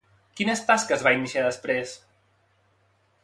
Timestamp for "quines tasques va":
0.39-1.13